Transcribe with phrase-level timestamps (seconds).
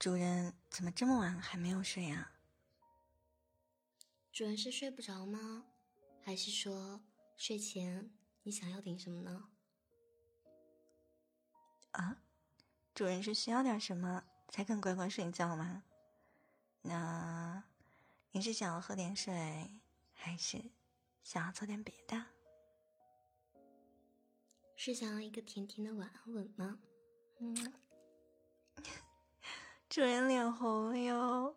[0.00, 2.32] 主人怎么这么晚还没有睡啊？
[4.32, 5.66] 主人是睡不着吗？
[6.22, 7.02] 还是说
[7.36, 8.10] 睡前
[8.42, 9.50] 你想要点什么呢？
[11.90, 12.16] 啊，
[12.94, 15.82] 主人是需要点什么才肯乖乖睡觉吗？
[16.80, 17.62] 那
[18.32, 19.82] 你是想要喝点水，
[20.14, 20.70] 还是
[21.22, 22.24] 想要做点别的？
[24.76, 26.80] 是想要一个甜甜的晚安吻吗？
[27.40, 27.74] 嗯。
[29.90, 31.56] 主人脸红了哟。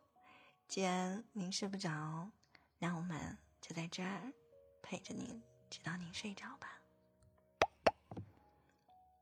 [0.67, 2.31] 既然您睡不着，
[2.79, 4.33] 那我们就在这儿
[4.81, 6.81] 陪着您，直到您睡着吧。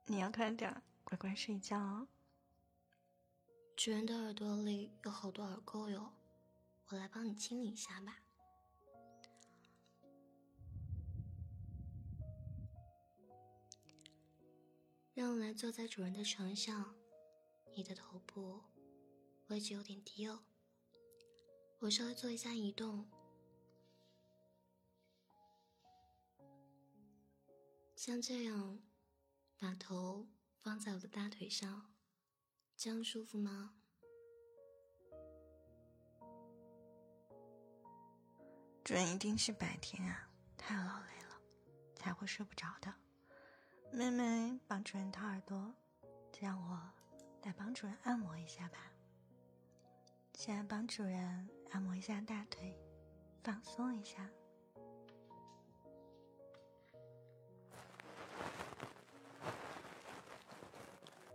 [0.06, 2.08] 你要快点乖乖睡觉哦。
[3.76, 6.14] 主人的耳朵里有好多耳垢哟，
[6.88, 8.16] 我来帮你清理一下吧。
[15.14, 16.96] 让我来坐在主人的床上，
[17.76, 18.62] 你的头部。
[19.52, 20.40] 位置有点低哦，
[21.80, 23.06] 我稍微做一下移动，
[27.98, 28.80] 像这样，
[29.60, 31.92] 把头放在我的大腿上，
[32.78, 33.74] 这样舒服吗？
[38.86, 41.42] 主人一定是白天啊，太劳累了，
[41.94, 42.94] 才会睡不着的。
[43.92, 45.76] 妹妹帮主人掏耳朵，
[46.32, 46.90] 就让我
[47.44, 48.91] 来帮主人按摩一下吧。
[50.44, 52.76] 先来帮主人按摩一下大腿，
[53.44, 54.28] 放松一下。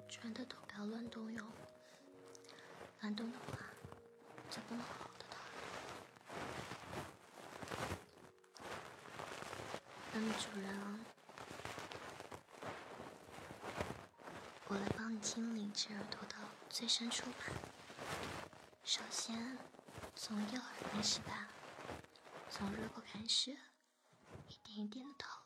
[0.09, 1.45] 主人的头不要乱动哟，
[3.03, 3.59] 乱动的话
[4.51, 5.41] 就不能好好的躺。
[10.15, 11.01] 那么主人，
[14.67, 16.35] 我来帮你清理这耳朵的
[16.69, 17.45] 最深处吧。
[18.89, 19.59] 首先，
[20.15, 21.49] 从右耳开始吧，
[22.49, 25.43] 从耳朵开始，一点一点的掏。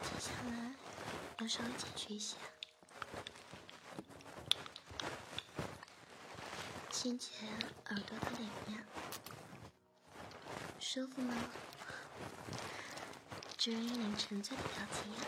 [0.00, 0.74] 接下来，
[1.40, 2.38] 要稍微剪去一下，
[6.90, 7.28] 清洁
[7.90, 8.82] 耳朵的里面，
[10.80, 11.34] 舒服吗？
[13.58, 15.18] 主人一脸沉醉的表情呀。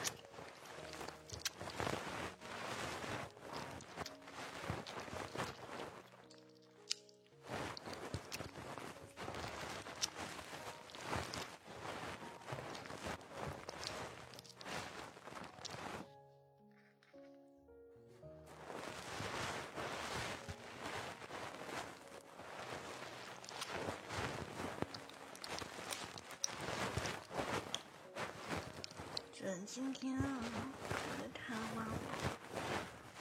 [29.71, 30.89] 今天啊，我
[31.23, 31.93] 的太晚了，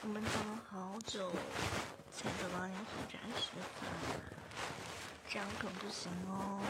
[0.00, 1.30] 我们等了好久
[2.10, 3.86] 才得到你回家吃饭，
[5.28, 6.62] 这样可不行哦，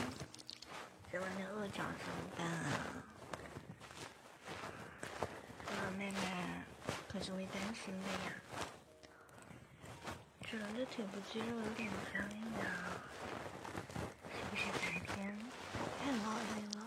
[1.13, 2.91] 在外面饿着怎么办啊？
[5.65, 6.21] 哥哥妹妹
[7.09, 8.33] 可是会担心的呀。
[10.51, 12.99] 主人的腿部肌肉有点僵硬啊，
[14.33, 15.39] 是不是白天
[16.01, 16.87] 太劳累了？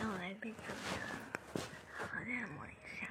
[0.00, 0.74] 让我来被主人
[1.92, 2.68] 好好的按摩一
[2.98, 3.06] 下。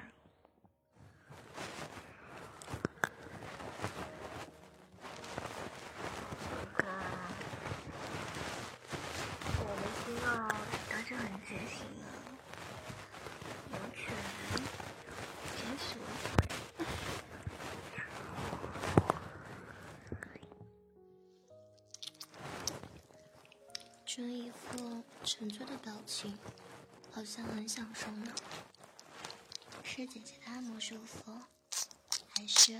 [6.74, 6.84] 哥哥，
[9.60, 10.28] 我的心啊，
[10.90, 12.10] 倒是很贴心啊，
[13.70, 14.02] 有权
[15.56, 16.34] 真是我腿。
[24.12, 26.36] 这一副沉醉的表情。
[27.12, 28.34] 好像很享受呢，
[29.84, 31.32] 是姐姐的按摩舒服，
[32.34, 32.74] 还是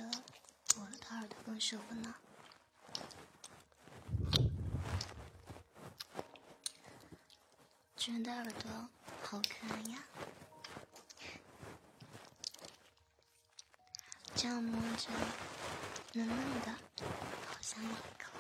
[0.77, 2.17] 我的耳朵更舒服呢？
[7.97, 8.89] 主人的耳朵
[9.23, 10.03] 好可爱呀，
[14.35, 15.09] 这样摸着
[16.15, 16.73] 嫩嫩的，
[17.47, 17.89] 好像一
[18.19, 18.33] 口。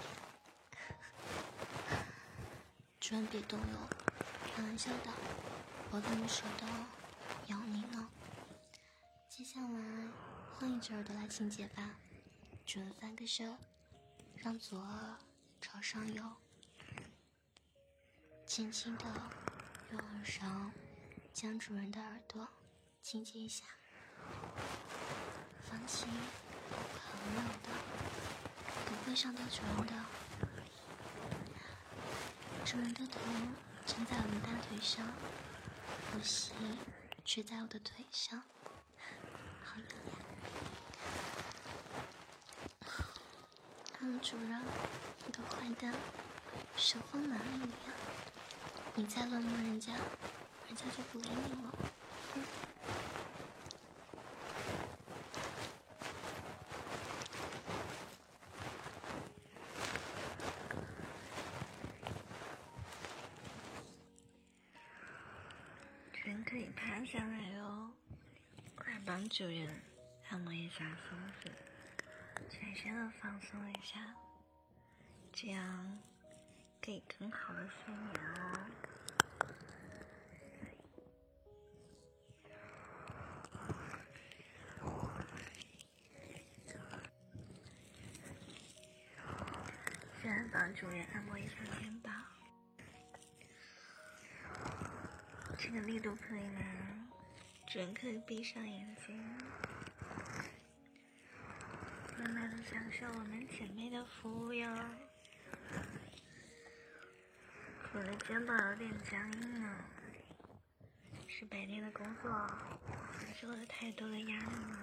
[3.10, 3.88] 主人别动哟，
[4.54, 5.10] 开玩笑的。
[5.90, 6.64] 我怎么舍得
[7.48, 8.08] 咬你呢？
[9.28, 10.08] 接下来
[10.52, 11.96] 换一只耳朵来清洁吧。
[12.64, 13.58] 主人翻个身，
[14.36, 15.16] 让左耳
[15.60, 16.22] 朝上游，
[18.46, 19.04] 轻轻的
[19.90, 20.46] 用耳勺
[21.32, 22.46] 将主人的耳朵
[23.02, 23.64] 清洁一下。
[25.64, 26.06] 放心，
[26.70, 27.70] 朋友的
[28.86, 30.29] 不会伤到主人的。
[32.70, 33.18] 主人的头
[33.84, 35.04] 枕在我的大腿上。
[36.12, 36.52] 呼吸
[37.24, 38.40] 睡在我的腿上，
[39.64, 40.24] 好冷呀！
[43.98, 44.62] 嗯，主人，
[45.26, 45.92] 你个坏蛋，
[46.76, 47.92] 手放哪里呀？
[48.94, 49.92] 你再乱摸人家，
[50.68, 51.89] 人家就不理你了。
[66.50, 67.92] 可以趴下来哦，
[68.74, 69.68] 快帮主人
[70.28, 71.52] 按摩一下松子，
[72.50, 74.00] 全身的放松一下，
[75.32, 75.98] 这样
[76.82, 78.66] 可以更好的睡眠哦。
[90.20, 92.12] 现在帮主人按摩一下肩膀。
[95.72, 96.60] 这个力度可以吗？
[97.68, 99.16] 主人可以闭上眼睛，
[102.18, 104.68] 慢慢的享受我们姐妹的服务哟。
[107.92, 109.76] 我的肩膀有点僵硬呢，
[111.28, 112.30] 是白天的工作
[113.40, 114.76] 受了太多的压力了。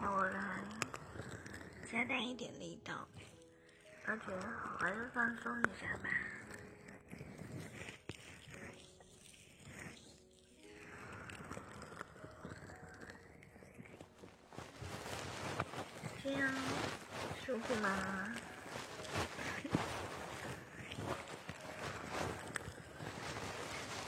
[0.00, 0.64] 那我来
[1.90, 3.06] 加大一点力道，
[4.06, 6.08] 让主人好好的放松一下吧。
[17.52, 17.90] 舒服吗？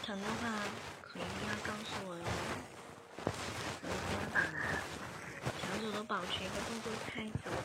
[0.02, 0.48] 疼的话
[1.02, 2.24] 可一定要告诉我哟。
[3.82, 4.80] 我的肩膀啊，
[5.60, 7.56] 长久的保持一个动作太久了，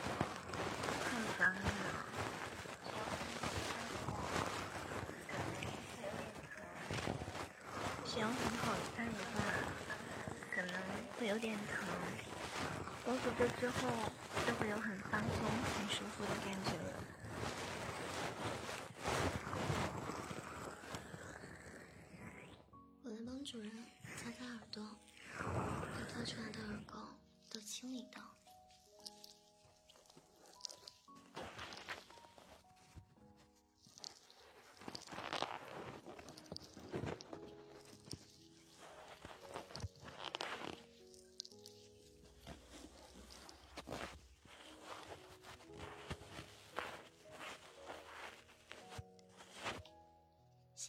[1.05, 1.87] 太僵硬了。
[8.05, 9.39] 需要很好看的话，
[10.53, 10.73] 可能
[11.17, 11.87] 会有点疼。
[13.05, 13.87] 包括这之后。
[14.45, 15.45] 就会有很放松、
[15.77, 17.08] 很舒服的感觉了。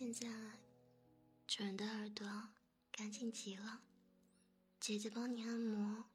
[0.00, 0.26] 现在
[1.46, 2.26] 主人的耳朵
[2.90, 3.82] 干净极了，
[4.80, 6.06] 姐姐帮你按摩。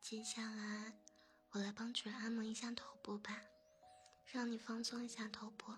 [0.00, 0.98] 接下来
[1.52, 3.40] 我来帮主人按摩一下头部吧，
[4.26, 5.72] 让你放松一下头部。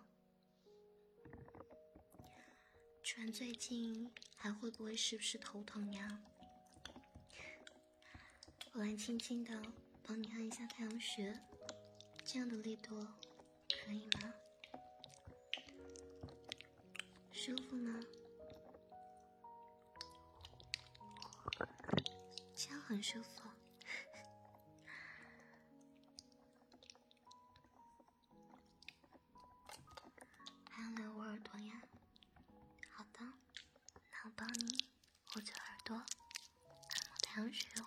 [3.02, 6.22] 主人最近还会不会时不时头疼呀？
[8.72, 9.62] 我来轻轻的
[10.02, 11.38] 帮你按一下太阳穴，
[12.24, 13.06] 这样的力度
[13.84, 14.32] 可以吗？
[17.42, 17.98] 舒服吗？
[22.54, 23.48] 这样很舒服。
[30.70, 31.80] 还要挠我耳朵呀？
[32.90, 34.84] 好的，那我帮你
[35.34, 36.04] 捂着耳朵，按
[37.08, 37.86] 摩太阳穴哦。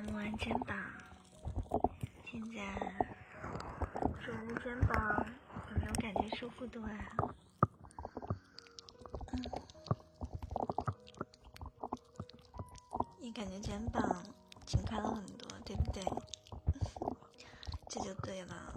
[0.00, 0.74] 按摩完肩膀，
[2.24, 2.56] 现在
[4.24, 5.26] 主人肩膀
[5.68, 6.90] 有没有感觉舒服多啊？
[9.32, 9.44] 嗯，
[13.20, 14.24] 你感觉肩膀
[14.66, 16.02] 轻快了很多，对不对？
[17.86, 18.72] 这就对了。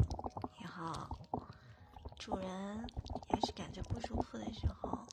[0.59, 1.07] 以后
[2.19, 2.85] 主人
[3.29, 5.07] 要是感觉不舒服的时候，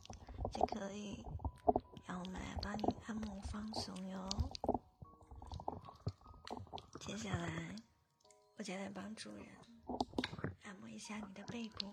[0.52, 1.24] 就可以
[2.04, 4.28] 让我们来帮你按摩放松哟。
[7.10, 7.74] 接下来，
[8.56, 9.44] 我将来帮主人
[10.62, 11.92] 按摩一下你的背部。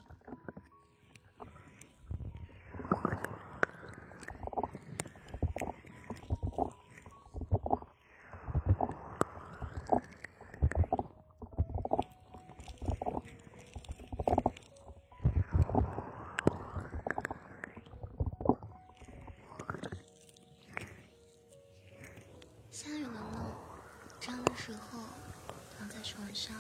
[26.28, 26.54] 晚上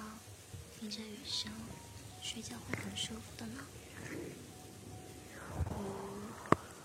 [0.79, 1.51] 听着雨声，
[2.23, 3.61] 睡觉会很舒服的呢。
[5.59, 5.75] 雨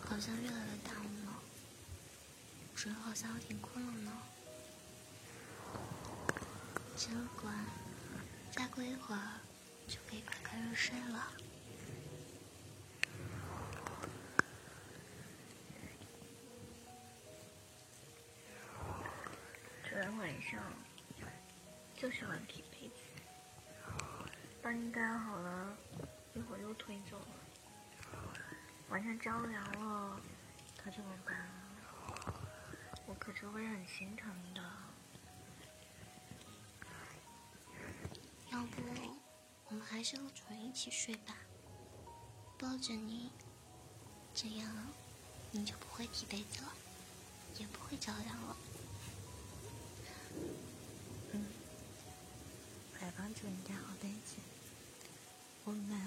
[0.04, 1.32] 好像越来越大了呢，
[2.74, 4.12] 准好像有点困了呢。
[6.96, 7.52] 真乖，
[8.50, 9.38] 再过一会儿
[9.86, 11.28] 就可以快快入睡了。
[19.84, 20.60] 昨天晚上
[22.02, 22.94] 就喜欢踢被子，
[24.60, 25.76] 帮你盖好了，
[26.34, 27.26] 一会儿又推走了。
[28.88, 30.20] 晚上着凉了，
[30.76, 31.48] 可怎么办？
[33.06, 34.60] 我可是会很心疼的。
[38.50, 38.82] 要不，
[39.68, 41.36] 我们还是和主人一起睡吧，
[42.58, 43.30] 抱着你，
[44.34, 44.68] 这样
[45.52, 46.72] 你就不会踢被子了，
[47.58, 48.56] 也不会着凉了。
[53.42, 54.36] 来帮主人家好被子，
[55.64, 55.98] 我们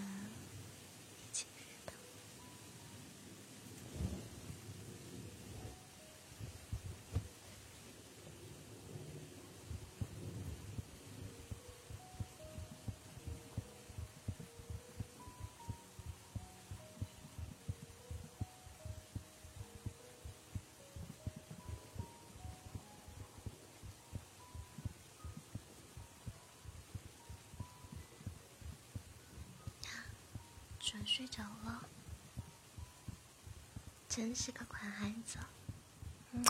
[30.85, 31.89] 准睡着了，
[34.07, 35.39] 真是个乖孩子。
[36.31, 36.45] 嗯，